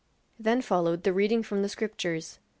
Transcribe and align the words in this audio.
Then 0.39 0.63
followed 0.63 1.03
the 1.03 1.13
reading 1.13 1.43
from 1.43 1.61
the 1.61 1.69
scriptures. 1.69 2.39